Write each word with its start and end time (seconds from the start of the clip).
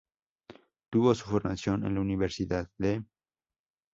Tuvo 0.89 1.13
su 1.13 1.25
formación 1.29 1.85
en 1.85 1.93
la 1.93 2.01
Universidad 2.01 2.67
de 2.79 2.93
St. 2.93 3.07